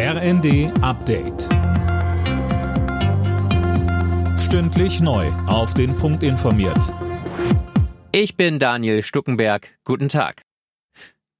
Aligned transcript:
RND 0.00 0.70
Update. 0.80 1.48
Stündlich 4.38 5.00
neu. 5.00 5.26
Auf 5.48 5.74
den 5.74 5.96
Punkt 5.96 6.22
informiert. 6.22 6.94
Ich 8.12 8.36
bin 8.36 8.60
Daniel 8.60 9.02
Stuckenberg. 9.02 9.76
Guten 9.82 10.06
Tag. 10.06 10.42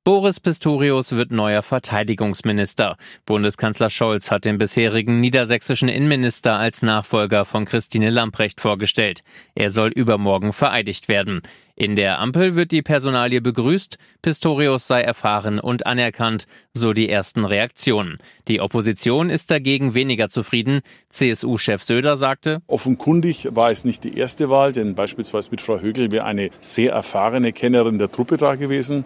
Boris 0.03 0.41
Pistorius 0.41 1.13
wird 1.13 1.31
neuer 1.31 1.63
Verteidigungsminister. 1.63 2.97
Bundeskanzler 3.27 3.91
Scholz 3.91 4.33
hat 4.33 4.45
den 4.45 4.59
bisherigen 4.59 5.21
niedersächsischen 5.21 5.89
Innenminister 5.89 6.57
als 6.57 6.83
Nachfolger 6.83 7.45
von 7.45 7.65
Christine 7.65 8.11
Lamprecht 8.11 8.61
vorgestellt. 8.61 9.21
Er 9.55 9.71
soll 9.71 9.91
übermorgen 9.91 10.53
vereidigt 10.53 11.07
werden. 11.07 11.43
In 11.81 11.95
der 11.95 12.19
Ampel 12.19 12.57
wird 12.57 12.73
die 12.73 12.83
Personalie 12.83 13.41
begrüßt, 13.41 13.99
Pistorius 14.21 14.89
sei 14.89 15.03
erfahren 15.03 15.61
und 15.61 15.87
anerkannt, 15.87 16.49
so 16.73 16.93
die 16.93 17.09
ersten 17.09 17.45
Reaktionen. 17.45 18.19
Die 18.49 18.61
Opposition 18.61 19.31
ist 19.31 19.53
dagegen 19.53 19.95
weniger 19.95 20.29
zufrieden. 20.29 20.81
CSU-Chef 21.11 21.85
Söder 21.85 22.17
sagte, 22.17 22.63
Offenkundig 22.67 23.47
war 23.53 23.71
es 23.71 23.85
nicht 23.85 24.03
die 24.03 24.19
erste 24.19 24.51
Wahl, 24.51 24.73
denn 24.73 24.97
beispielsweise 24.97 25.53
mit 25.53 25.61
Frau 25.61 25.79
Högel 25.79 26.11
wäre 26.11 26.25
eine 26.25 26.51
sehr 26.61 26.91
erfahrene 26.91 27.53
Kennerin 27.53 28.01
der 28.01 28.11
Truppe 28.11 28.39
da 28.39 28.57
gewesen. 28.57 29.05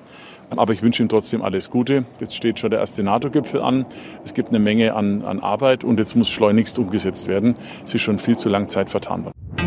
Aber 0.48 0.72
ich 0.72 0.80
wünsche 0.80 1.02
ihm 1.02 1.10
trotzdem 1.10 1.42
alles 1.42 1.68
Gute. 1.68 2.06
Jetzt 2.20 2.34
steht 2.34 2.58
schon 2.58 2.70
der 2.70 2.80
erste 2.80 3.02
NATO-Gipfel 3.02 3.60
an. 3.60 3.84
Es 4.24 4.32
gibt 4.32 4.48
eine 4.48 4.60
Menge 4.60 4.94
an, 4.94 5.26
an 5.26 5.40
Arbeit 5.40 5.84
und 5.84 5.98
jetzt 5.98 6.16
muss 6.16 6.30
schleunigst 6.30 6.78
umgesetzt 6.78 7.28
werden. 7.28 7.54
Es 7.84 7.94
ist 7.94 8.00
schon 8.00 8.18
viel 8.18 8.36
zu 8.36 8.48
lang 8.48 8.70
Zeit 8.70 8.88
vertan 8.88 9.26
worden. 9.26 9.61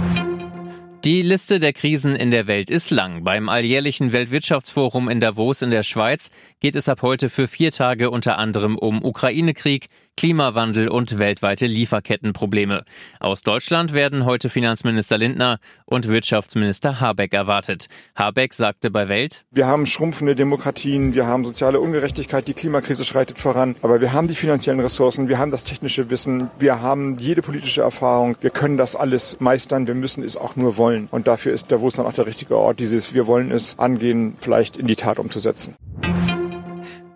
Die 1.06 1.22
Liste 1.22 1.60
der 1.60 1.72
Krisen 1.72 2.16
in 2.16 2.32
der 2.32 2.48
Welt 2.48 2.72
ist 2.72 2.90
lang. 2.90 3.24
Beim 3.24 3.48
alljährlichen 3.48 4.12
Weltwirtschaftsforum 4.12 5.08
in 5.08 5.20
Davos 5.20 5.62
in 5.62 5.70
der 5.70 5.84
Schweiz 5.84 6.32
geht 6.62 6.76
es 6.76 6.90
ab 6.90 7.04
heute 7.04 7.30
für 7.30 7.48
vier 7.48 7.70
Tage 7.70 8.10
unter 8.10 8.40
anderem 8.40 8.76
um 8.76 9.06
Ukraine-Krieg, 9.06 9.90
Klimawandel 10.18 10.88
und 10.88 11.20
weltweite 11.20 11.66
Lieferkettenprobleme. 11.66 12.86
Aus 13.20 13.42
Deutschland 13.42 13.92
werden 13.92 14.24
heute 14.24 14.50
Finanzminister 14.50 15.18
Lindner 15.18 15.60
und 15.86 16.08
Wirtschaftsminister 16.08 17.02
Habeck 17.02 17.34
erwartet. 17.34 17.90
Habeck 18.16 18.54
sagte 18.54 18.92
bei 18.92 19.10
Welt, 19.10 19.44
Wir 19.52 19.68
haben 19.68 19.86
schrumpfende 19.86 20.36
Demokratien, 20.36 21.14
wir 21.16 21.28
haben 21.28 21.44
soziale 21.44 21.82
Ungerechtigkeit, 21.82 22.48
die 22.48 22.54
Klimakrise 22.54 23.04
schreitet 23.04 23.40
voran, 23.40 23.76
aber 23.82 24.00
wir 24.00 24.14
haben 24.14 24.28
die 24.28 24.36
finanziellen 24.36 24.80
Ressourcen, 24.80 25.28
wir 25.28 25.38
haben 25.38 25.52
das 25.52 25.66
technische 25.66 26.10
Wissen, 26.10 26.50
wir 26.60 26.82
haben 26.82 27.18
jede 27.18 27.42
politische 27.42 27.82
Erfahrung, 27.82 28.38
wir 28.40 28.52
können 28.52 28.78
das 28.78 28.96
alles 28.96 29.38
meistern, 29.40 29.88
wir 29.88 29.96
müssen 29.96 30.24
es 30.24 30.38
auch 30.38 30.56
nur 30.56 30.78
wollen. 30.78 31.10
Und 31.12 31.28
dafür 31.28 31.54
ist 31.54 31.72
Davos 31.72 31.94
dann 31.94 32.06
auch 32.06 32.14
der 32.14 32.26
richtige 32.26 32.58
Ort, 32.58 32.80
dieses 32.80 33.14
Wir 33.14 33.28
wollen 33.28 33.52
es 33.52 33.78
angehen, 33.78 34.38
vielleicht 34.40 34.78
in 34.78 34.88
die 34.88 34.96
Tat 34.96 35.20
umzusetzen. 35.20 35.76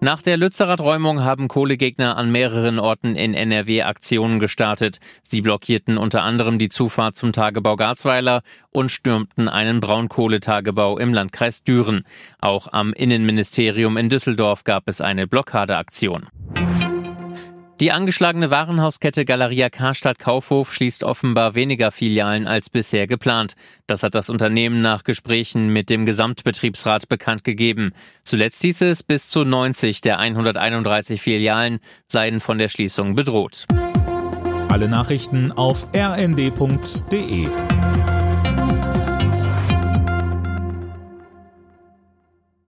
Nach 0.02 0.22
der 0.22 0.38
Lützerath 0.38 0.80
Räumung 0.80 1.26
haben 1.26 1.50
Kohlegegner 1.50 2.16
an 2.16 2.32
mehreren 2.32 2.80
Orten 2.80 3.18
in 3.18 3.34
NRW 3.34 3.82
Aktionen 3.82 4.40
gestartet. 4.40 5.00
Sie 5.24 5.42
blockierten 5.42 5.98
unter 5.98 6.24
anderem 6.24 6.58
die 6.58 6.70
Zufahrt 6.70 7.18
zum 7.18 7.34
Tagebau 7.34 7.76
Garzweiler 7.76 8.42
und 8.72 8.92
stürmten 8.92 9.50
einen 9.50 9.82
Braunkohletagebau 9.82 10.98
im 10.98 11.14
Landkreis 11.14 11.64
Düren. 11.64 12.06
Auch 12.40 12.72
am 12.72 12.94
Innenministerium 12.94 13.98
in 13.98 14.08
Düsseldorf 14.08 14.64
gab 14.64 14.84
es 14.88 15.02
eine 15.02 15.28
Blockadeaktion. 15.28 16.28
Die 17.80 17.94
angeschlagene 17.94 18.52
Warenhauskette 18.52 19.24
Galeria 19.24 19.70
Karstadt 19.70 20.20
Kaufhof 20.20 20.74
schließt 20.74 21.06
offenbar 21.06 21.56
weniger 21.56 21.92
Filialen 21.92 22.46
als 22.46 22.70
bisher 22.70 23.08
geplant. 23.08 23.56
Das 23.88 24.04
hat 24.04 24.16
das 24.16 24.30
Unternehmen 24.30 24.82
nach 24.82 25.06
Gesprächen 25.06 25.72
mit 25.72 25.90
dem 25.90 26.06
Gesamtbetriebsrat 26.06 27.08
bekannt 27.08 27.46
gegeben. 27.46 27.94
Zuletzt 28.26 28.64
hieß 28.64 28.82
es, 28.82 29.02
bis 29.02 29.30
zu 29.30 29.46
90 29.46 30.02
der 30.02 30.20
131 30.20 31.22
Filialen 31.22 31.80
seien 32.08 32.42
von 32.42 32.58
der 32.58 32.68
Schließung 32.68 33.16
bedroht. 33.16 33.64
Alle 34.68 34.90
Nachrichten 34.90 35.54
auf 35.54 35.88
rnd.de 35.96 37.48